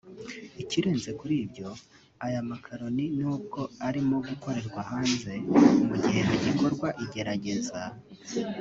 [0.61, 1.67] Ikirenze kuri ibyo
[2.25, 5.33] aya makaroni n’ubwo arimo gukorerwa hanze
[5.87, 7.81] mu gihe hagikorwa igerageza